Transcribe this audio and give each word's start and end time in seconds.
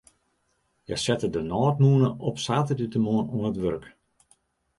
Hja 0.85 0.97
sette 0.99 1.27
de 1.33 1.41
nôtmûne 1.49 2.07
op 2.27 2.35
saterdeitemoarn 2.45 3.31
yn 3.37 3.47
it 3.49 3.57
wurk. 3.61 3.83